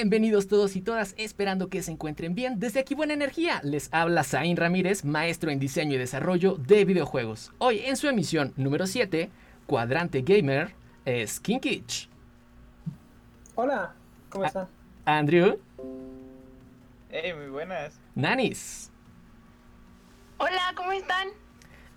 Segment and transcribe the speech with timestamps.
[0.00, 2.60] Bienvenidos todos y todas, esperando que se encuentren bien.
[2.60, 7.50] Desde aquí Buena Energía, les habla Zain Ramírez, maestro en diseño y desarrollo de videojuegos.
[7.56, 9.30] Hoy en su emisión número 7,
[9.66, 10.74] Cuadrante Gamer,
[11.06, 12.10] es Kinkich.
[13.54, 13.94] Hola,
[14.28, 14.68] ¿cómo están?
[15.06, 15.58] Andrew,
[17.08, 17.98] Hey, muy buenas.
[18.14, 18.90] Nanis
[20.36, 21.28] Hola, ¿cómo están?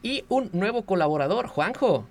[0.01, 2.07] y un nuevo colaborador, Juanjo.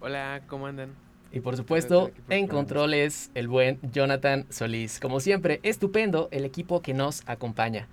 [0.00, 0.92] Hola, ¿cómo andan?
[1.30, 4.98] Y por supuesto, en controles, el buen Jonathan Solís.
[4.98, 7.86] Como siempre, estupendo el equipo que nos acompaña.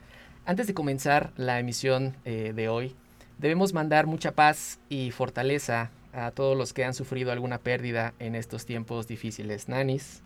[0.45, 2.95] Antes de comenzar la emisión eh, de hoy,
[3.37, 8.35] debemos mandar mucha paz y fortaleza a todos los que han sufrido alguna pérdida en
[8.35, 9.67] estos tiempos difíciles.
[9.67, 10.23] Nanis.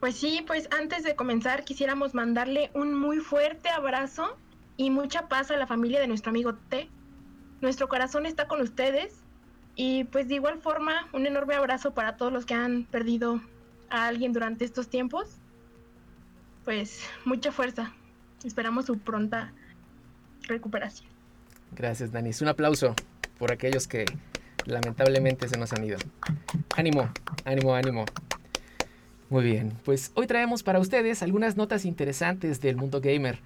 [0.00, 4.36] Pues sí, pues antes de comenzar quisiéramos mandarle un muy fuerte abrazo
[4.76, 6.88] y mucha paz a la familia de nuestro amigo T.
[7.60, 9.19] Nuestro corazón está con ustedes
[9.82, 13.40] y pues de igual forma un enorme abrazo para todos los que han perdido
[13.88, 15.38] a alguien durante estos tiempos.
[16.66, 17.90] Pues mucha fuerza.
[18.44, 19.54] Esperamos su pronta
[20.42, 21.08] recuperación.
[21.72, 22.42] Gracias, Nanis.
[22.42, 22.94] Un aplauso
[23.38, 24.04] por aquellos que
[24.66, 25.96] lamentablemente se nos han ido.
[26.76, 27.10] Ánimo,
[27.46, 28.04] ánimo, ánimo.
[29.30, 33.38] Muy bien, pues hoy traemos para ustedes algunas notas interesantes del mundo gamer.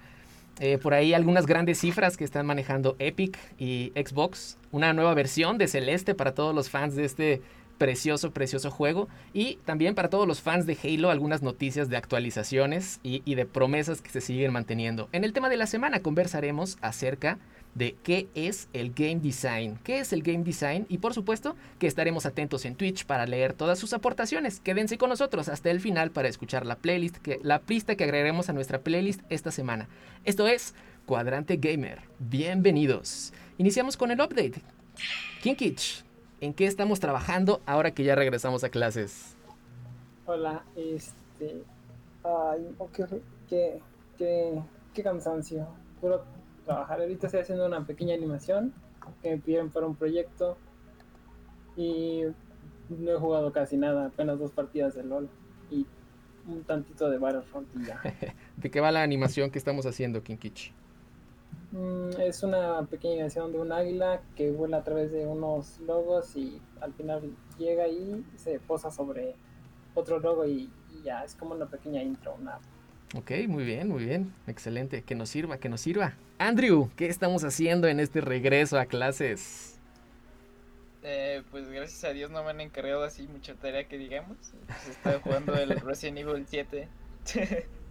[0.59, 4.57] Eh, por ahí algunas grandes cifras que están manejando Epic y Xbox.
[4.71, 7.41] Una nueva versión de Celeste para todos los fans de este
[7.77, 9.07] precioso, precioso juego.
[9.33, 14.01] Y también para todos los fans de Halo algunas noticias de actualizaciones y, de promesas
[14.01, 15.09] que se siguen manteniendo.
[15.11, 17.37] En el tema de la semana conversaremos acerca
[17.73, 19.77] de qué es el game design.
[19.83, 20.85] ¿Qué es el game design?
[20.87, 24.61] Y por supuesto que estaremos atentos en Twitch para leer todas sus aportaciones.
[24.61, 28.49] Quédense con nosotros hasta el final para escuchar la playlist, que, la pista que agregaremos
[28.49, 29.89] a nuestra playlist esta semana.
[30.23, 30.73] Esto es
[31.05, 31.99] Cuadrante Gamer.
[32.19, 33.33] Bienvenidos.
[33.57, 34.61] Iniciamos con el update.
[35.41, 36.05] Kinkich,
[36.41, 39.35] ¿en qué estamos trabajando ahora que ya regresamos a clases?
[40.25, 41.63] Hola, este.
[42.23, 43.05] Ay, oh, qué,
[43.47, 43.81] qué,
[44.17, 44.61] qué,
[44.93, 45.67] qué cansancio.
[46.01, 46.23] Puro
[46.65, 47.01] trabajar.
[47.01, 48.73] Ahorita estoy haciendo una pequeña animación
[49.21, 50.57] que me pidieron para un proyecto
[51.75, 52.23] y
[52.89, 55.29] no he jugado casi nada, apenas dos partidas de LOL
[55.69, 55.85] y
[56.47, 58.01] un tantito de Battlefront y ya.
[58.57, 60.73] ¿De qué va la animación que estamos haciendo, Kinkich?
[61.75, 66.35] Mm, es una pequeña animación de un águila que vuela a través de unos logos
[66.35, 69.35] y al final llega y se posa sobre
[69.93, 72.59] otro logo y, y ya, es como una pequeña intro, una
[73.13, 74.33] Ok, muy bien, muy bien.
[74.47, 75.03] Excelente.
[75.03, 76.13] Que nos sirva, que nos sirva.
[76.37, 79.79] Andrew, ¿qué estamos haciendo en este regreso a clases?
[81.03, 84.37] Eh, pues gracias a Dios no me han encargado así mucha tarea que digamos.
[84.65, 86.87] Pues Estoy jugando el Resident Evil 7.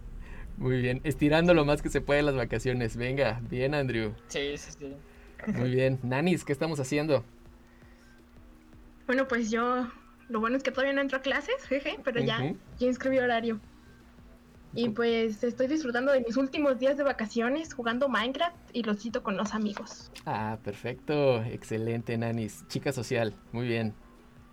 [0.57, 1.01] Muy bien.
[1.03, 2.95] Estirando lo más que se puede las vacaciones.
[2.95, 4.13] Venga, bien, Andrew.
[4.27, 4.93] sí, sí, sí.
[5.53, 5.99] Muy bien.
[6.01, 7.23] Nanis, ¿qué estamos haciendo?
[9.05, 9.87] Bueno, pues yo,
[10.29, 13.59] lo bueno es que todavía no entro a clases, jeje, pero ya, ya inscribí horario.
[14.73, 19.23] Y pues estoy disfrutando de mis últimos días de vacaciones jugando Minecraft y los cito
[19.23, 20.11] con los amigos.
[20.25, 21.41] Ah, perfecto.
[21.43, 22.65] Excelente, Nanis.
[22.67, 23.33] Chica social.
[23.53, 23.93] Muy bien.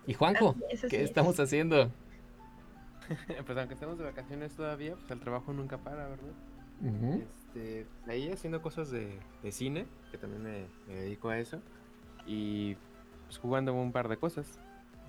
[0.07, 0.55] ¿Y Juanjo?
[0.69, 1.09] Es, ¿Qué es.
[1.09, 1.91] estamos haciendo?
[3.45, 6.33] pues aunque estemos de vacaciones todavía, pues el trabajo nunca para, ¿verdad?
[7.21, 11.59] Este, ahí haciendo cosas de, de cine, que también me, me dedico a eso,
[12.25, 12.75] y
[13.25, 14.59] pues jugando un par de cosas,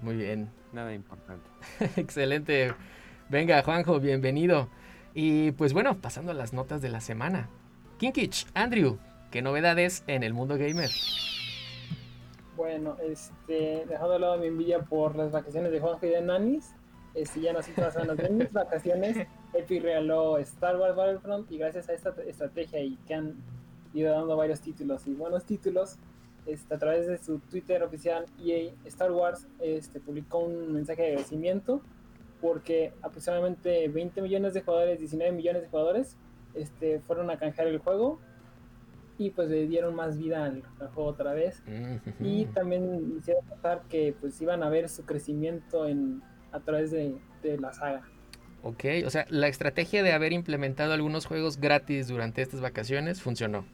[0.03, 0.49] Muy bien.
[0.73, 1.49] nada importante.
[1.97, 2.75] Excelente.
[3.29, 4.69] Venga, Juanjo, bienvenido.
[5.15, 7.49] Y pues bueno, pasando a las notas de la semana.
[7.99, 8.99] Kinkich, Andrew,
[9.31, 10.91] ¿qué novedades en el mundo gamer?
[12.57, 16.75] Bueno, este, dejando de lado mi envidia por las vacaciones de Juanjo y de Nanis,
[17.15, 22.15] este, ya nos pasaron mis vacaciones, Epic regaló Star Wars Battlefront y gracias a esta
[22.27, 23.35] estrategia y que han
[23.93, 25.97] ido dando varios títulos y buenos títulos,
[26.47, 31.09] este, a través de su Twitter oficial EA Star Wars este, publicó un mensaje de
[31.09, 31.81] agradecimiento
[32.41, 36.17] porque aproximadamente 20 millones de jugadores, 19 millones de jugadores
[36.55, 38.19] este, fueron a canjear el juego
[39.17, 41.63] y pues le dieron más vida al, al juego otra vez.
[41.67, 42.13] Ujú.
[42.21, 46.21] Y también hicieron notar que pues iban a ver su crecimiento en,
[46.55, 48.03] a través de, de la saga.
[48.63, 53.67] Ok, o sea, la estrategia de haber implementado algunos juegos gratis durante estas vacaciones funcionó.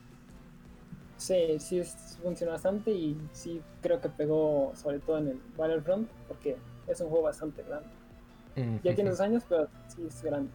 [1.17, 6.09] Sí, sí es- funciona bastante y sí creo que pegó sobre todo en el Battlefront
[6.27, 6.57] porque
[6.87, 7.89] es un juego bastante grande.
[8.83, 10.51] Ya tiene sus años, pero sí es grande.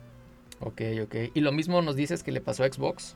[0.60, 1.16] Ok, ok.
[1.34, 3.16] ¿Y lo mismo nos dices que le pasó a Xbox?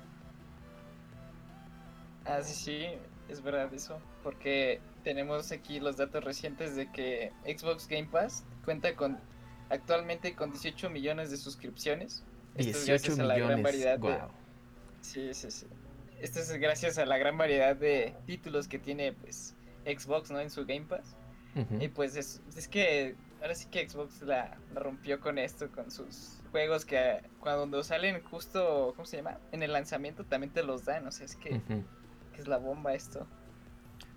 [2.26, 2.86] Ah, sí, sí,
[3.28, 3.98] es verdad eso.
[4.24, 9.20] Porque tenemos aquí los datos recientes de que Xbox Game Pass cuenta con
[9.70, 12.24] actualmente con 18 millones de suscripciones.
[12.56, 13.64] Esto es 18 gracias a la gran millones.
[13.64, 14.20] variedad de-.
[15.02, 15.68] Sí, sí, sí.
[16.20, 19.56] Esto es gracias a la gran variedad de títulos que tiene pues
[19.86, 20.40] Xbox, ¿no?
[20.40, 21.16] En su Game Pass.
[21.80, 25.92] Y pues es, es que ahora sí que Xbox la, la rompió con esto, con
[25.92, 29.40] sus juegos que cuando salen justo, ¿cómo se llama?
[29.52, 31.62] En el lanzamiento también te los dan, o sea, es que
[32.38, 33.28] es la bomba esto.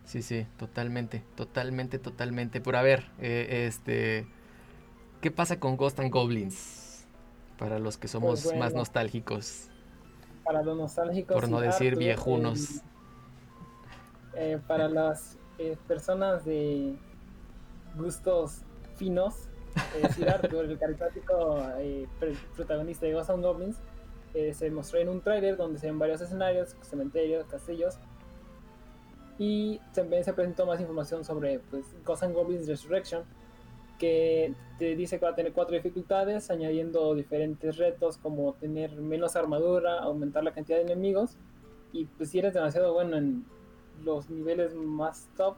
[0.05, 2.61] Sí, sí, totalmente, totalmente, totalmente.
[2.61, 4.27] Pero a ver, eh, este,
[5.21, 7.07] ¿qué pasa con Ghost and Goblins?
[7.59, 9.71] Para los que somos Pues más nostálgicos.
[10.45, 11.35] Para los nostálgicos.
[11.35, 12.83] Por no decir viejunos.
[14.35, 16.99] eh, eh, para las eh, personas de
[17.95, 18.65] gustos
[18.97, 19.49] finos,
[20.15, 22.09] Sir Arthur, el carismático eh,
[22.57, 23.77] protagonista de Ghosts and Goblins,
[24.35, 27.99] eh, se mostró en un tráiler donde se ven varios escenarios, cementerios, castillos.
[29.43, 33.25] Y también se presentó más información sobre pues, Ghosts and Goblins Resurrection,
[33.99, 39.35] que te dice que va a tener cuatro dificultades, añadiendo diferentes retos como tener menos
[39.35, 41.37] armadura, aumentar la cantidad de enemigos.
[41.93, 43.45] Y pues si eres demasiado bueno en
[44.05, 45.57] los niveles más top,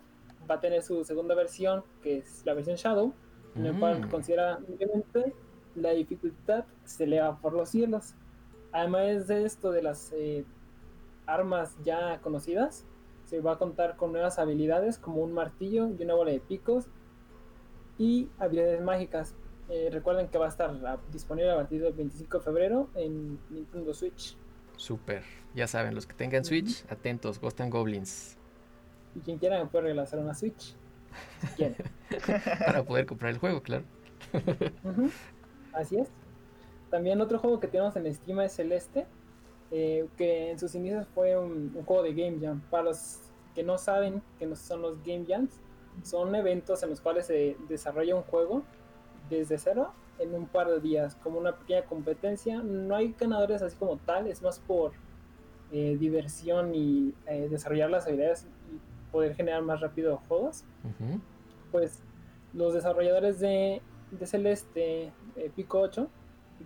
[0.51, 3.13] va a tener su segunda versión, que es la versión Shadow,
[3.55, 4.09] en el cual Mm.
[4.09, 5.35] considerablemente
[5.75, 8.15] la dificultad se eleva por los cielos.
[8.73, 10.47] Además de esto de las eh,
[11.27, 12.87] armas ya conocidas,
[13.27, 16.87] se va a contar con nuevas habilidades como un martillo y una bola de picos
[17.99, 19.35] y habilidades mágicas.
[19.69, 23.39] Eh, recuerden que va a estar ah, disponible a partir del 25 de febrero en
[23.51, 24.37] Nintendo Switch.
[24.77, 25.23] Súper.
[25.55, 28.37] Ya saben, los que tengan Switch, atentos, Ghost and Goblins.
[29.15, 30.75] Y quien quiera me puede regalar una Switch.
[31.41, 31.77] Si quiere.
[32.67, 33.85] Para poder comprar el juego, claro.
[35.73, 36.09] Así es.
[36.91, 39.07] También otro juego que tenemos en Steam es Celeste,
[39.77, 42.61] eh, que en sus inicios fue un, un juego de Game Jam.
[42.71, 43.19] Para los
[43.57, 45.59] que no saben que no son los Game Jams,
[46.05, 48.63] son eventos en los cuales se desarrolla un juego
[49.29, 52.63] desde cero en un par de días, como una pequeña competencia.
[52.63, 54.93] No hay ganadores así como tal, es más por
[55.73, 61.21] eh, diversión y eh, desarrollar las habilidades y poder generar más rápido juegos Ujú.
[61.73, 62.01] pues
[62.53, 63.83] los desarrolladores de,
[64.13, 66.09] de Celeste eh, Pico 8,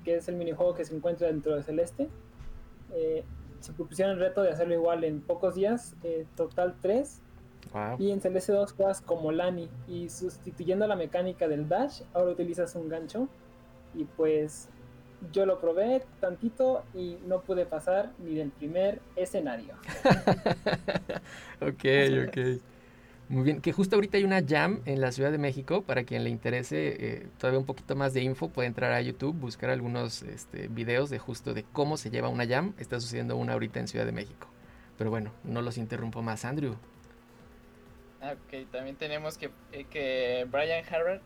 [0.05, 2.09] que es el minijuego que se encuentra dentro de Celeste,
[2.95, 3.25] eh,
[3.61, 7.21] se propusieron el reto de hacerlo igual en pocos días, eh, total 3,
[7.73, 7.97] Guau.
[7.99, 12.75] y en Celeste 2 juegas como Lani, y sustituyendo la mecánica del dash, ahora utilizas
[12.75, 13.29] un gancho,
[13.95, 14.69] y pues
[15.33, 19.75] yo lo probé tantito y no pude pasar ni del primer escenario.
[21.61, 21.85] ok,
[22.29, 22.61] ok.
[23.29, 26.25] Muy bien, que justo ahorita hay una jam en la Ciudad de México, para quien
[26.25, 30.23] le interese eh, todavía un poquito más de info, puede entrar a YouTube, buscar algunos
[30.23, 32.73] este, videos de justo de cómo se lleva una jam.
[32.79, 34.49] Está sucediendo una ahorita en Ciudad de México.
[34.97, 36.77] Pero bueno, no los interrumpo más, Andrew.
[38.23, 41.21] Ah, ok, también tenemos que, eh, que Brian Harrod,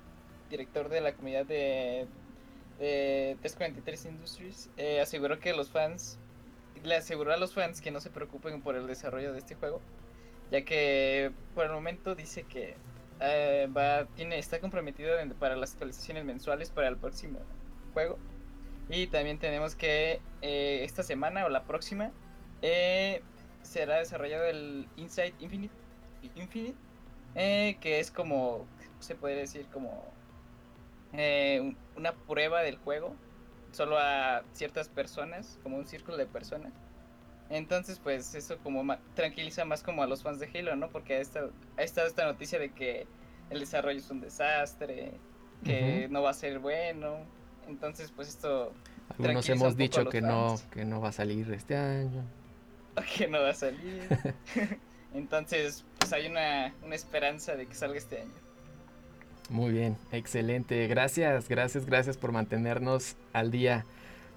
[0.51, 2.09] director de la comunidad de,
[2.81, 6.19] de 343 Industries, eh, aseguró que los fans,
[6.83, 9.81] le aseguró a los fans que no se preocupen por el desarrollo de este juego,
[10.53, 12.77] ya que por el momento dice que
[13.21, 17.41] eh, va, tiene, está comprometido para las actualizaciones mensuales para el próximo
[17.95, 18.19] juego.
[18.89, 22.11] Y también tenemos que eh, esta semana o la próxima
[22.61, 23.23] eh,
[23.63, 25.75] será desarrollado el Inside Infinite
[26.35, 26.77] Infinite,
[27.35, 28.67] que es como,
[29.01, 30.05] se puede decir, como
[31.13, 33.17] un- una prueba del juego,
[33.73, 36.73] solo a ciertas personas, como un círculo de personas.
[37.53, 40.89] Entonces, pues eso como ma- tranquiliza más como a los fans de Halo, ¿no?
[40.89, 43.07] Porque ha estado, ha estado esta noticia de que
[43.51, 45.13] el desarrollo es un desastre,
[45.63, 47.19] que no va a ser bueno.
[47.69, 48.73] Entonces, pues esto
[49.11, 52.25] Algunos hemos dicho que no, que no va a salir este año.
[53.17, 54.09] que no va a salir.
[55.15, 58.33] Entonces, pues hay una, una esperanza de que salga este año.
[59.51, 60.87] Muy bien, excelente.
[60.87, 63.85] Gracias, gracias, gracias por mantenernos al día.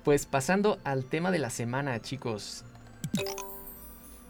[0.03, 2.65] Pues pasando al tema de la semana, chicos.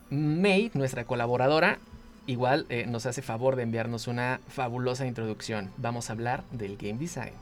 [0.10, 1.80] May, nuestra colaboradora,
[2.28, 5.72] igual eh, nos hace favor de enviarnos una fabulosa introducción.
[5.78, 7.34] Vamos a hablar del game design.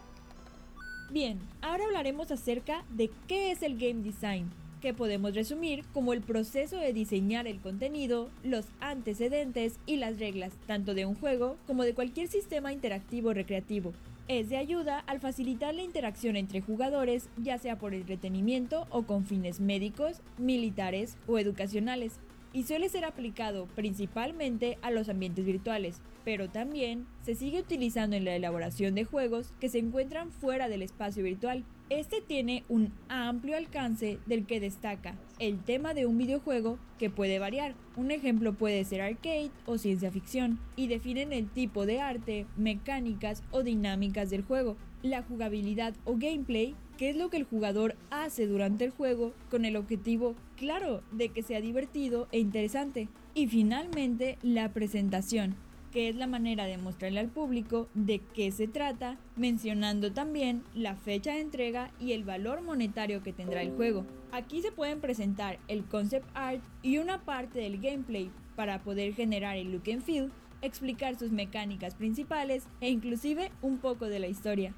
[1.12, 4.50] Bien, ahora hablaremos acerca de qué es el game design,
[4.82, 10.54] que podemos resumir como el proceso de diseñar el contenido, los antecedentes y las reglas,
[10.66, 13.94] tanto de un juego como de cualquier sistema interactivo recreativo.
[14.30, 19.26] Es de ayuda al facilitar la interacción entre jugadores, ya sea por entretenimiento o con
[19.26, 22.20] fines médicos, militares o educacionales.
[22.56, 28.26] y suele ser aplicado principalmente a los ambientes virtuales, pero también se sigue utilizando en
[28.26, 31.66] la elaboración de juegos que se encuentran fuera del espacio virtual.
[31.96, 37.38] Este tiene un amplio alcance del que destaca el tema de un videojuego que puede
[37.38, 37.76] variar.
[37.96, 43.44] Un ejemplo puede ser arcade o ciencia ficción y definen el tipo de arte, mecánicas
[43.52, 48.48] o dinámicas del juego, la jugabilidad o gameplay qué es lo que el jugador hace
[48.48, 53.08] durante el juego con el objetivo, claro, de que sea divertido e interesante.
[53.36, 55.56] Y finalmente, la presentación,
[55.94, 60.96] que es la manera de mostrarle al público de qué se trata, mencionando también la
[60.96, 64.04] fecha de entrega y el valor monetario que tendrá el juego.
[64.32, 69.56] Aquí se pueden presentar el concept art y una parte del gameplay para poder generar
[69.56, 70.32] el look and feel,
[70.64, 74.74] explicar sus mecánicas principales e inclusive un poco de la historia.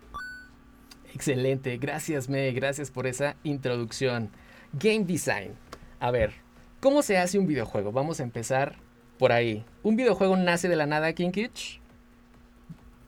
[1.14, 4.32] Excelente, gracias Me, gracias por esa introducción.
[4.74, 5.54] Game design.
[6.02, 6.34] A ver,
[6.82, 7.94] ¿cómo se hace un videojuego?
[7.94, 8.85] Vamos a empezar
[9.18, 9.66] por ahí.
[9.84, 11.80] ¿Un videojuego nace de la nada, Kinkich?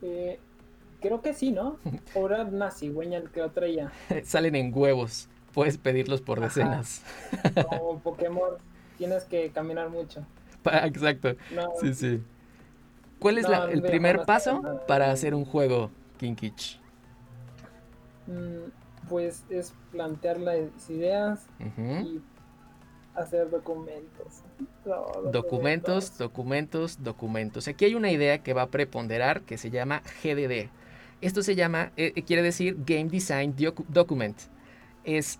[0.01, 0.39] Eh,
[1.01, 1.77] creo que sí, ¿no?
[2.15, 3.91] Ahora una cigüeña que lo traía.
[4.23, 5.29] Salen en huevos.
[5.53, 7.01] Puedes pedirlos por decenas.
[7.69, 8.51] Como Pokémon,
[8.97, 10.25] tienes que caminar mucho.
[10.65, 11.35] Exacto.
[11.81, 12.21] sí, sí.
[13.19, 16.79] ¿Cuál es el primer paso para hacer un juego, Kinkich?
[18.27, 18.69] Mm,
[19.09, 22.21] pues es plantear las ideas y
[23.17, 24.43] hacer documentos.
[25.31, 26.17] documentos.
[26.17, 30.69] documentos, documentos, Aquí hay una idea que va a preponderar que se llama GDD.
[31.19, 33.55] Esto se llama, eh, eh, quiere decir Game Design
[33.89, 34.37] Document.
[35.03, 35.39] Es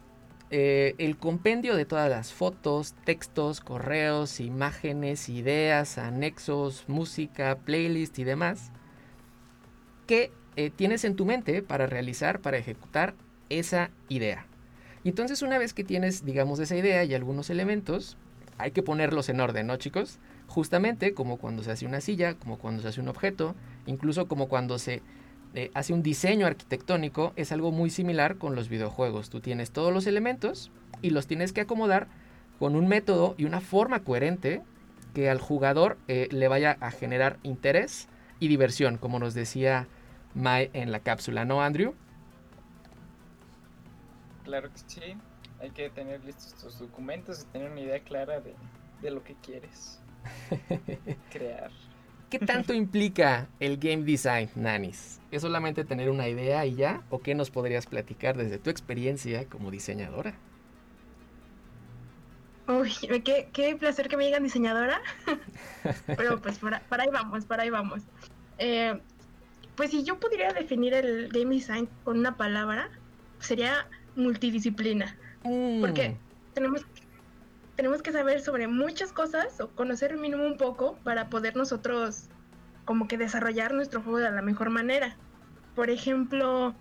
[0.49, 8.23] eh, el compendio de todas las fotos, textos, correos, imágenes, ideas, anexos, música, playlist y
[8.23, 8.71] demás
[10.07, 13.13] que eh, tienes en tu mente para realizar, para ejecutar
[13.49, 14.46] esa idea.
[15.07, 18.17] Y entonces una vez que tienes, digamos, esa idea y algunos elementos,
[18.57, 20.19] hay que ponerlos en orden, ¿no, chicos?
[20.47, 24.49] Justamente como cuando se hace una silla, como cuando se hace un objeto, incluso como
[24.49, 25.01] cuando se
[25.53, 29.29] eh, hace un diseño arquitectónico, es algo muy similar con los videojuegos.
[29.29, 30.71] Tú tienes todos los elementos
[31.01, 32.09] y los tienes que acomodar
[32.59, 34.61] con un método y una forma coherente
[35.13, 38.09] que al jugador eh, le vaya a generar interés
[38.41, 39.87] y diversión, como nos decía
[40.35, 41.95] en la cápsula, ¿no, Andrew?
[44.47, 45.17] Claro que sí.
[45.59, 49.99] Hay que tener listos tus documentos y tener una idea clara de, lo que quieres
[51.31, 51.69] crear.
[52.29, 55.19] ¿Qué tanto implica el game design, Nanis?
[55.31, 57.03] ¿Es solamente tener una idea y ya?
[57.09, 60.33] ¿O qué nos podrías platicar desde tu experiencia como diseñadora?
[62.69, 62.93] Uy,
[63.25, 65.01] qué, qué placer que me digan diseñadora.
[66.05, 68.03] Pero pues para, ahí vamos, para ahí vamos.
[68.59, 68.97] Eh,
[69.75, 72.89] pues si yo pudiera definir el game design con una palabra,
[73.39, 73.87] sería
[74.17, 75.15] multidisciplina.
[75.43, 75.81] Mm.
[75.81, 76.17] Porque
[76.53, 76.85] tenemos,
[77.75, 82.29] tenemos que saber sobre muchas cosas o conocer mínimo un poco para poder nosotros
[82.85, 85.15] como que desarrollar nuestro juego de la mejor manera.
[85.75, 86.73] Por ejemplo,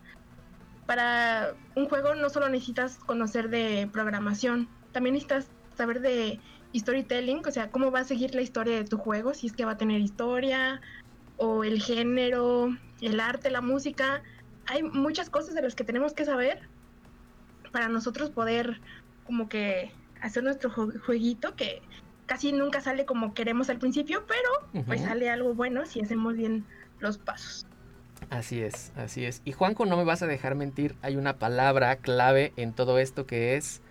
[0.86, 6.40] para un juego no solo necesitas conocer de programación, también necesitas saber de
[6.74, 9.64] storytelling, o sea, cómo va a seguir la historia de tu juego, si es que
[9.64, 10.80] va a tener historia,
[11.36, 14.22] o el género, el arte, la música.
[14.66, 16.60] Hay muchas cosas de las que tenemos que saber
[17.76, 18.80] para nosotros poder
[19.26, 19.90] como que
[20.22, 21.82] hacer nuestro jueguito que
[22.24, 26.64] casi nunca sale como queremos al principio, pero pues sale algo bueno si hacemos bien
[27.00, 27.66] los pasos.
[28.30, 29.42] Así es, así es.
[29.44, 33.26] Y Juanco, no me vas a dejar mentir, hay una palabra clave en todo esto
[33.26, 33.82] que es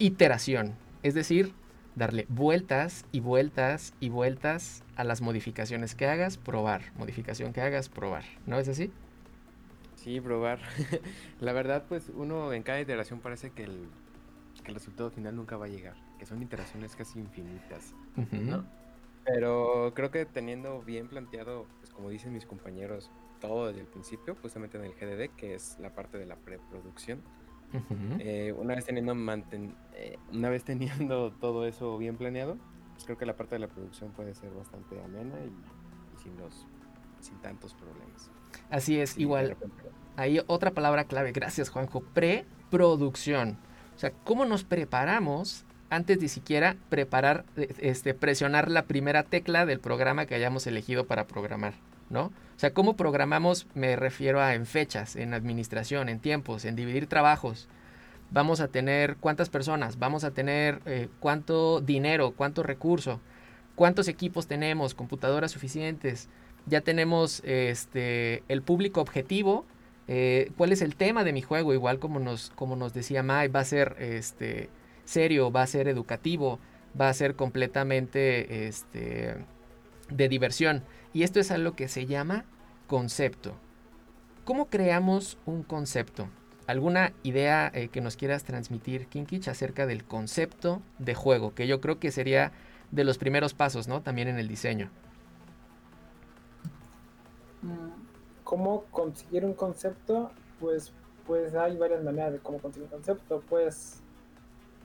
[0.00, 0.74] iteración.
[1.04, 1.54] Es decir,
[1.94, 6.82] darle vueltas y vueltas y vueltas a las modificaciones que hagas, probar.
[6.98, 8.24] Modificación que hagas, probar.
[8.44, 8.90] ¿No es así?
[10.00, 10.60] Sí, probar.
[11.40, 13.88] la verdad, pues uno en cada iteración parece que el,
[14.64, 17.92] resultado final nunca va a llegar, que son iteraciones casi infinitas,
[19.24, 24.36] Pero creo que teniendo bien planteado, pues como dicen mis compañeros, todo desde el principio,
[24.40, 27.20] justamente en el GDD, que es la parte de la preproducción,
[28.20, 29.12] eh, una vez teniendo
[29.92, 32.56] eh, una vez teniendo todo eso bien planeado,
[32.92, 36.66] pues creo que la parte de la producción puede ser bastante amena y, sin los
[37.20, 38.30] sin tantos problemas.
[38.70, 39.56] Así es, igual.
[40.16, 43.58] Hay otra palabra clave, gracias Juanjo, preproducción.
[43.96, 49.66] O sea, ¿cómo nos preparamos antes de siquiera preparar, e, este, presionar la primera tecla
[49.66, 51.74] del programa que hayamos elegido para programar,
[52.08, 52.26] ¿no?
[52.26, 53.66] O sea, ¿cómo programamos?
[53.74, 57.68] Me refiero a en fechas, en administración, en tiempos, en dividir trabajos.
[58.30, 63.20] Vamos a tener cuántas personas, vamos a tener eh, cuánto dinero, cuánto recurso,
[63.74, 66.28] cuántos equipos tenemos, computadoras suficientes,
[66.70, 69.66] ya tenemos este, el público objetivo,
[70.08, 73.48] eh, cuál es el tema de mi juego, igual como nos, como nos decía Mai,
[73.48, 74.70] va a ser este,
[75.04, 76.58] serio, va a ser educativo,
[76.98, 79.36] va a ser completamente este,
[80.08, 80.84] de diversión.
[81.12, 82.44] Y esto es algo que se llama
[82.86, 83.54] concepto.
[84.44, 86.28] ¿Cómo creamos un concepto?
[86.66, 91.54] ¿Alguna idea eh, que nos quieras transmitir, Kinkich, acerca del concepto de juego?
[91.54, 92.52] Que yo creo que sería
[92.90, 94.02] de los primeros pasos, ¿no?
[94.02, 94.90] También en el diseño.
[98.50, 100.32] ¿Cómo conseguir un concepto?
[100.58, 100.92] Pues,
[101.24, 103.44] pues hay varias maneras de cómo conseguir un concepto.
[103.48, 104.02] Puedes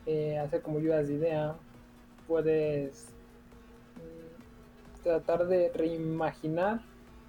[0.06, 1.56] eh, hacer como ayudas de idea.
[2.28, 3.08] Puedes
[3.96, 6.82] mm, tratar de reimaginar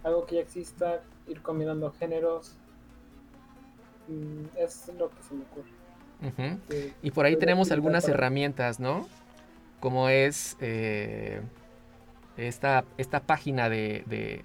[0.05, 2.55] algo que ya exista, ir combinando géneros.
[4.07, 6.90] Mm, es lo que se me ocurre.
[7.00, 9.09] y por ahí tenemos algunas herramientas, ¿no?
[9.81, 11.40] Como es eh,
[12.37, 14.45] esta, esta página de,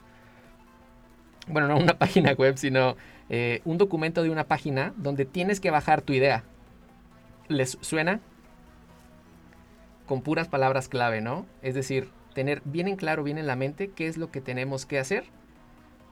[1.48, 2.96] Bueno, no una página web, sino
[3.30, 6.44] eh, un documento de una página donde tienes que bajar tu idea.
[7.48, 8.20] ¿Les suena?
[10.06, 11.46] Con puras palabras clave, ¿no?
[11.62, 14.86] Es decir, tener bien en claro, bien en la mente qué es lo que tenemos
[14.86, 15.26] que hacer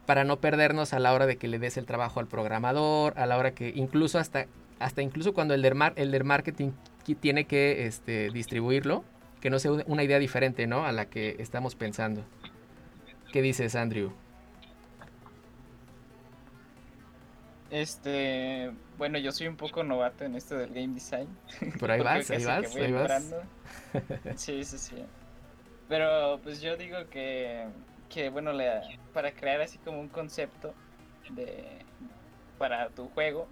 [0.06, 3.26] para no perdernos a la hora de que le des el trabajo al programador, a
[3.26, 4.48] la hora que incluso hasta,
[4.80, 6.72] hasta incluso cuando el del, el del marketing
[7.16, 9.04] tiene que este, distribuirlo,
[9.42, 10.86] que no sea una idea diferente, ¿no?
[10.86, 12.24] A la que estamos pensando.
[13.32, 14.12] ¿Qué dices, Andrew?
[17.70, 21.28] Este, bueno, yo soy un poco novato en esto del game design.
[21.80, 23.34] Por ahí vas, ahí vas, ahí vas.
[24.36, 25.06] Sí, sí, sí.
[25.88, 27.68] Pero pues yo digo que
[28.10, 28.82] que bueno, le,
[29.14, 30.74] para crear así como un concepto
[31.30, 31.64] de
[32.58, 33.48] para tu juego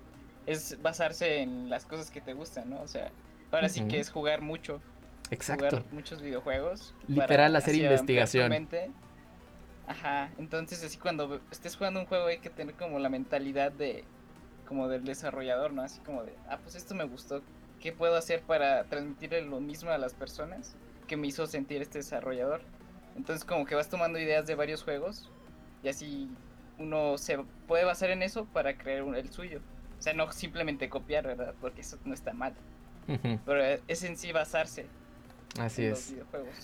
[0.45, 2.81] es basarse en las cosas que te gustan, ¿no?
[2.81, 3.11] O sea,
[3.51, 4.81] ahora sí que es jugar mucho.
[5.29, 5.65] Exacto.
[5.69, 6.95] Jugar muchos videojuegos.
[7.07, 8.67] Literal hacer investigación.
[9.87, 14.03] Ajá, entonces así cuando estés jugando un juego hay que tener como la mentalidad de
[14.67, 15.81] como del desarrollador, ¿no?
[15.81, 17.41] Así como de, ah, pues esto me gustó,
[17.79, 20.75] ¿qué puedo hacer para transmitirle lo mismo a las personas
[21.07, 22.61] que me hizo sentir este desarrollador?
[23.15, 25.31] Entonces como que vas tomando ideas de varios juegos
[25.83, 26.29] y así
[26.77, 29.61] uno se puede basar en eso para crear el suyo.
[29.97, 31.55] O sea, no simplemente copiar, ¿verdad?
[31.59, 32.53] Porque eso no está mal.
[33.45, 34.85] Pero es en sí basarse.
[35.59, 36.15] Así es.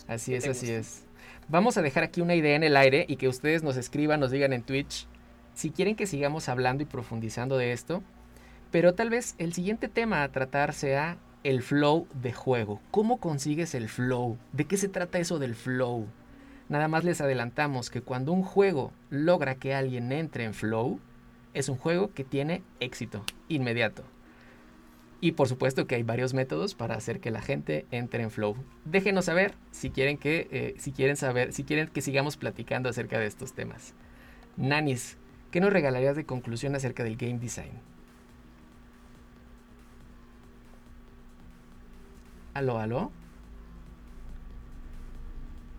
[0.08, 1.03] Así es, así es.
[1.47, 4.32] Vamos a dejar aquí una idea en el aire y que ustedes nos escriban, nos
[4.32, 5.08] digan en Twitch
[5.53, 8.01] si quieren que sigamos hablando y profundizando de esto.
[8.71, 12.82] Pero tal vez el siguiente tema a tratar sea el flow de juego.
[12.91, 14.38] ¿Cómo consigues el flow?
[14.51, 16.08] ¿De qué se trata eso del flow?
[16.69, 20.99] Nada más les adelantamos que cuando un juego logra que alguien entre en flow,
[21.53, 24.03] es un juego que tiene éxito inmediato.
[25.23, 28.57] Y por supuesto que hay varios métodos para hacer que la gente entre en flow.
[28.83, 33.17] Déjenos saber si quieren que, eh, si quieren saber, si quieren que sigamos platicando acerca
[33.17, 33.93] de estos temas.
[34.57, 35.15] Nanis,
[35.49, 37.71] ¿qué nos regalarías de conclusión acerca del game design?
[42.53, 43.09] ¿Aló, aló?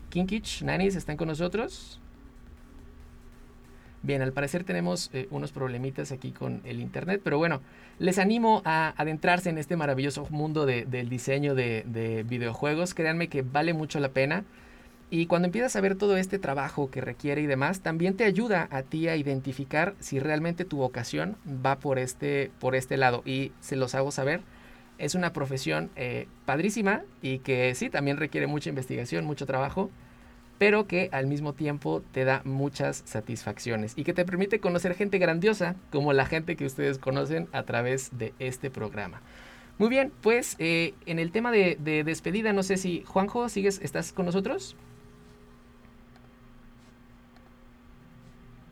[0.09, 2.01] Kinkich, Nanis, ¿están con nosotros?
[4.05, 7.63] Bien, al parecer tenemos eh, unos problemitas aquí con el internet, pero bueno,
[7.99, 12.93] les animo a adentrarse en este maravilloso mundo del diseño de, videojuegos.
[12.93, 14.45] Créanme que vale mucho la pena.
[15.09, 18.69] Y cuando empiezas a ver todo este trabajo que requiere y demás, también te ayuda
[18.71, 23.23] a ti a identificar si realmente tu vocación va por este, por este lado.
[23.25, 24.43] Y se los hago saber,
[24.99, 29.91] es una profesión eh, padrísima y que sí, también requiere mucha investigación, mucho trabajo
[30.59, 35.19] pero que al mismo tiempo te da muchas satisfacciones y que te permite conocer gente
[35.19, 39.21] grandiosa como la gente que ustedes conocen a través de este programa.
[39.79, 44.13] Muy bien, pues eh, en el tema de, despedida, no sé si Juanjo, ¿sigues, estás
[44.13, 44.77] con nosotros?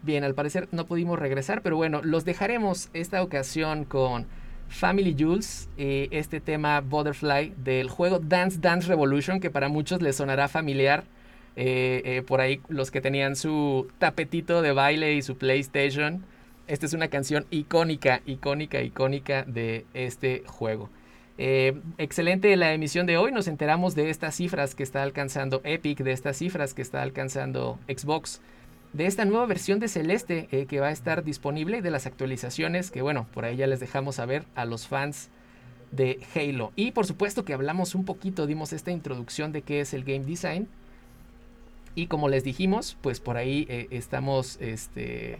[0.02, 4.26] Bien, al parecer no pudimos regresar, pero bueno, los dejaremos esta ocasión con
[4.68, 10.16] Family Jules, eh, este tema Butterfly del juego Dance Dance Revolution, que para muchos les
[10.16, 11.04] sonará familiar
[11.54, 16.24] eh, eh, por ahí los que tenían su tapetito de baile y su PlayStation.
[16.66, 20.88] Esta es una canción icónica, icónica, icónica de este juego.
[21.38, 23.32] Eh, excelente la emisión de hoy.
[23.32, 27.78] Nos enteramos de estas cifras que está alcanzando Epic, de estas cifras que está alcanzando
[27.88, 28.40] Xbox,
[28.92, 33.02] de esta nueva versión de Celeste que va a estar disponible, de las actualizaciones que,
[33.02, 35.30] bueno, por ahí ya les dejamos saber a los fans
[35.90, 36.72] de Halo.
[36.76, 40.24] Y por supuesto que hablamos un poquito, dimos esta introducción de qué es el game
[40.24, 40.68] design
[41.94, 45.38] y como les dijimos, pues por ahí eh, estamos este,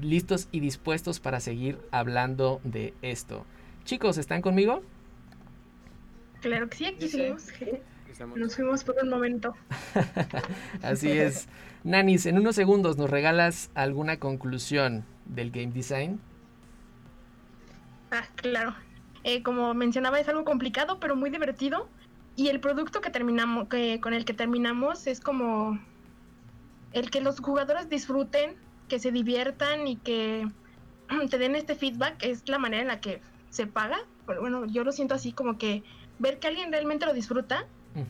[0.00, 3.44] listos y dispuestos para seguir hablando de esto.
[3.84, 4.82] Chicos, ¿están conmigo?
[6.40, 7.48] Claro que sí, aquí seguimos.
[8.36, 9.54] Nos fuimos por un momento.
[10.82, 11.48] Así es.
[11.82, 16.20] Nanis, en unos segundos nos regalas alguna conclusión del game design.
[18.10, 18.74] Ah, claro.
[19.24, 21.88] Eh, como mencionaba, es algo complicado, pero muy divertido
[22.36, 25.78] y el producto que terminamos, que, con el que terminamos es como
[26.92, 28.56] el que los jugadores disfruten,
[28.88, 30.48] que se diviertan y que
[31.30, 33.20] te den este feedback es la manera en la que
[33.50, 33.98] se paga.
[34.26, 35.82] Pero bueno, yo lo siento así como que
[36.18, 37.66] ver que alguien realmente lo disfruta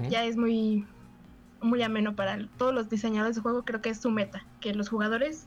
[0.08, 0.86] ya es muy
[1.60, 4.88] muy ameno para todos los diseñadores de juego, creo que es su meta, que los
[4.88, 5.46] jugadores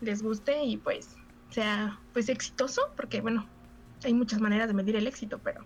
[0.00, 1.16] les guste y pues
[1.50, 3.46] sea pues exitoso, porque bueno,
[4.02, 5.64] hay muchas maneras de medir el éxito, pero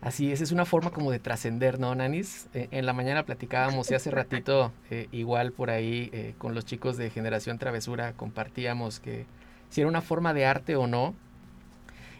[0.00, 2.48] Así es, es una forma como de trascender, ¿no, Nanis?
[2.54, 6.64] Eh, en la mañana platicábamos y hace ratito, eh, igual por ahí, eh, con los
[6.64, 9.26] chicos de Generación Travesura, compartíamos que
[9.68, 11.14] si era una forma de arte o no.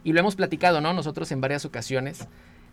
[0.05, 0.93] Y lo hemos platicado, ¿no?
[0.93, 2.27] Nosotros en varias ocasiones,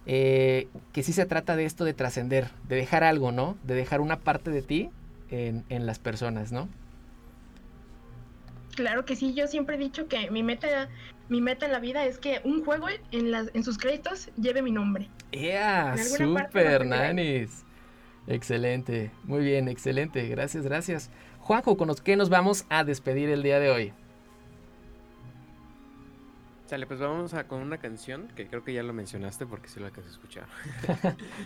[0.06, 0.70] que
[1.04, 3.58] sí se trata de esto de trascender, de dejar algo, ¿no?
[3.64, 4.90] De dejar una parte de ti
[5.30, 6.70] en, en las personas, ¿no?
[8.78, 10.88] Claro que sí, yo siempre he dicho que mi meta
[11.30, 14.62] mi meta en la vida es que un juego en, las, en sus créditos lleve
[14.62, 15.10] mi nombre.
[15.32, 15.98] ¡Yeah!
[15.98, 17.66] ¡Super, Nanis!
[18.28, 21.10] Excelente, muy bien, excelente, gracias, gracias.
[21.40, 23.94] Juanjo, ¿con los que nos vamos a despedir el día de hoy?
[26.68, 29.80] Sale, pues vamos a con una canción que creo que ya lo mencionaste porque se
[29.80, 30.46] lo acabas de escuchar.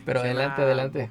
[0.06, 1.10] Pero adelante, adelante.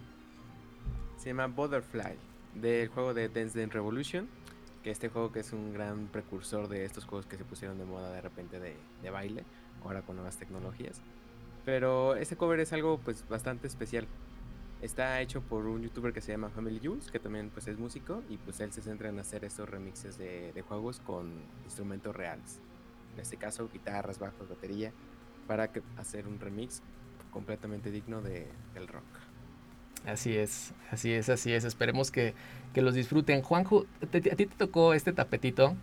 [1.17, 2.19] Se llama Butterfly,
[2.57, 4.29] del juego de Dance Dance Revolution
[4.83, 7.85] que este juego que es un gran precursor de estos juegos que se pusieron de
[7.85, 9.45] moda de repente de, baile,
[9.85, 11.01] ahora con nuevas tecnologías.
[11.65, 14.07] Pero este cover es algo pues bastante especial.
[14.81, 18.23] Está hecho por un youtuber que se llama Family Jules, que también pues es músico
[18.31, 21.31] y pues él se centra en hacer estos remixes de, juegos con
[21.65, 22.61] instrumentos reales.
[23.15, 24.93] En este caso guitarras, bajos, batería,
[25.47, 26.83] para hacer un remix
[27.31, 29.05] completamente digno de, del rock.
[30.07, 31.65] Así es, así es, así es.
[31.65, 32.35] Esperemos que,
[32.75, 33.43] los disfruten.
[33.43, 35.77] Juanjo, a ti te tocó este tapetito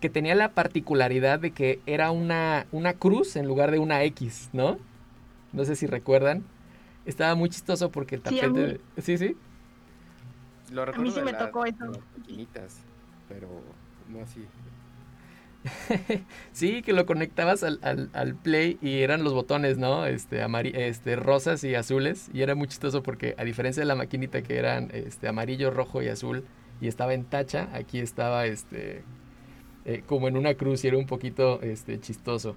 [0.00, 4.50] que tenía la particularidad de que era una, una cruz en lugar de una X,
[4.52, 4.78] ¿no?
[5.52, 6.44] No sé si recuerdan.
[7.06, 8.80] Estaba muy chistoso porque el tapete...
[8.98, 9.36] Sí, sí.
[10.70, 11.92] Lo a mí sí me tocó eso.
[13.28, 13.48] pero
[14.08, 14.44] no así.
[16.52, 20.06] sí, que lo conectabas al, play y eran los botones, ¿no?
[20.06, 22.30] Este, este, rosas y azules.
[22.32, 26.02] Y era muy chistoso porque a diferencia de la maquinita que eran este, amarillo, rojo
[26.02, 26.44] y azul
[26.80, 29.02] y estaba en tacha, aquí estaba este,
[29.84, 32.56] eh, como en una cruz y era un poquito este, chistoso.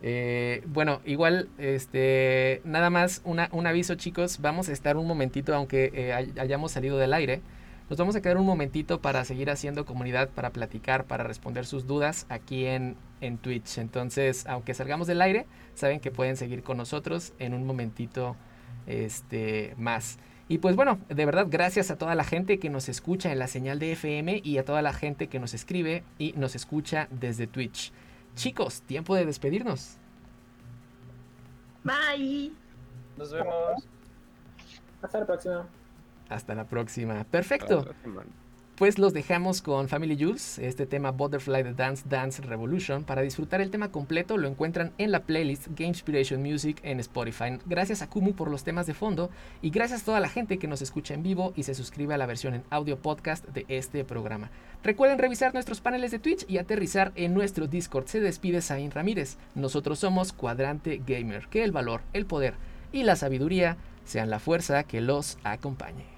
[0.00, 5.90] Eh, bueno, igual, este, nada más un aviso chicos, vamos a estar un momentito, aunque
[5.94, 7.40] eh, hayamos salido del aire.
[7.88, 11.86] Nos vamos a quedar un momentito para seguir haciendo comunidad, para platicar, para responder sus
[11.86, 13.78] dudas aquí en, en Twitch.
[13.78, 18.36] Entonces, aunque salgamos del aire, saben que pueden seguir con nosotros en un momentito
[18.86, 20.18] este, más.
[20.48, 23.46] Y pues bueno, de verdad, gracias a toda la gente que nos escucha en la
[23.46, 27.46] señal de FM y a toda la gente que nos escribe y nos escucha desde
[27.46, 27.92] Twitch.
[28.34, 29.96] Chicos, tiempo de despedirnos.
[31.84, 32.52] Bye.
[33.16, 33.86] Nos vemos.
[35.02, 35.77] Hasta la próxima.
[36.28, 37.24] Hasta la próxima.
[37.24, 37.86] Perfecto.
[38.78, 43.02] Pues los dejamos con Family Juice, este tema Butterfly The Dance Dance Revolution.
[43.02, 47.58] Para disfrutar el tema completo lo encuentran en la playlist Game Inspiration Music en Spotify.
[47.66, 49.30] Gracias a Kumu por los temas de fondo
[49.62, 52.18] y gracias a toda la gente que nos escucha en vivo y se suscribe a
[52.18, 54.48] la versión en audio podcast de este programa.
[54.84, 58.06] Recuerden revisar nuestros paneles de Twitch y aterrizar en nuestro Discord.
[58.06, 59.38] Se despide Zain Ramírez.
[59.56, 61.48] Nosotros somos Cuadrante Gamer.
[61.48, 62.54] Que el valor, el poder
[62.92, 66.17] y la sabiduría sean la fuerza que los acompañe.